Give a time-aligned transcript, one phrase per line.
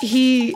[0.00, 0.54] he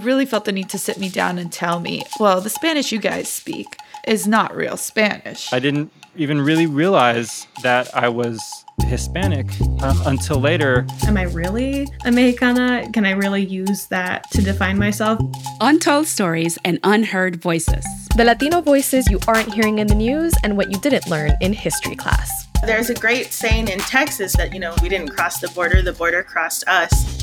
[0.00, 2.98] really felt the need to sit me down and tell me, well, the Spanish you
[2.98, 3.76] guys speak
[4.06, 5.52] is not real Spanish.
[5.52, 8.40] I didn't even really realize that I was
[8.84, 9.46] Hispanic
[9.82, 10.86] um, until later.
[11.06, 12.90] Am I really a Mexicana?
[12.92, 15.20] Can I really use that to define myself?
[15.60, 17.84] Untold stories and unheard voices.
[18.16, 21.52] The Latino voices you aren't hearing in the news and what you didn't learn in
[21.52, 22.46] history class.
[22.64, 25.92] There's a great saying in Texas that, you know, we didn't cross the border, the
[25.92, 27.15] border crossed us.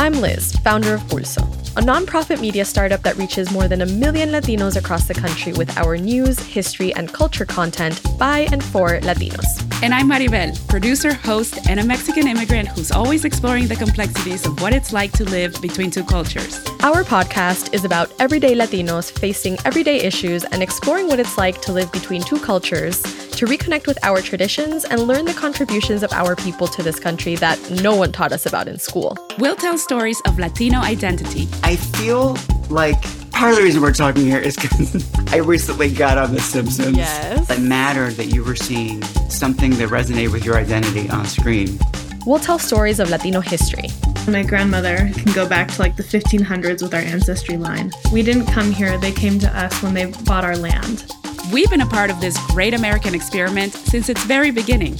[0.00, 1.42] I'm Liz, founder of Pulso,
[1.76, 5.76] a nonprofit media startup that reaches more than a million Latinos across the country with
[5.76, 9.44] our news, history, and culture content by and for Latinos.
[9.82, 14.58] And I'm Maribel, producer, host, and a Mexican immigrant who's always exploring the complexities of
[14.62, 16.64] what it's like to live between two cultures.
[16.80, 21.72] Our podcast is about everyday Latinos facing everyday issues and exploring what it's like to
[21.72, 23.02] live between two cultures,
[23.40, 27.36] to reconnect with our traditions and learn the contributions of our people to this country
[27.36, 29.16] that no one taught us about in school.
[29.38, 31.48] We'll tell stories of Latino identity.
[31.62, 32.36] I feel
[32.68, 36.40] like part of the reason we're talking here is because I recently got on The
[36.42, 36.98] Simpsons.
[36.98, 37.48] Yes.
[37.48, 41.78] It mattered that you were seeing something that resonated with your identity on screen.
[42.26, 43.88] We'll tell stories of Latino history.
[44.28, 47.90] My grandmother can go back to like the 1500s with our ancestry line.
[48.12, 51.10] We didn't come here, they came to us when they bought our land.
[51.52, 54.96] We've been a part of this great American experiment since its very beginning.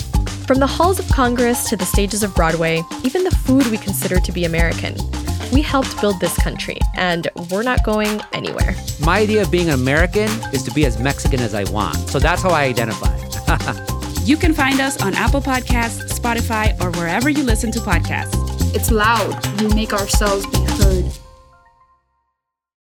[0.49, 4.19] From the halls of Congress to the stages of Broadway, even the food we consider
[4.19, 4.97] to be American.
[5.53, 8.75] We helped build this country, and we're not going anywhere.
[9.01, 11.97] My idea of being an American is to be as Mexican as I want.
[12.09, 13.17] So that's how I identify.
[14.25, 18.35] you can find us on Apple Podcasts, Spotify, or wherever you listen to podcasts.
[18.75, 19.47] It's loud.
[19.61, 21.20] We make ourselves be heard.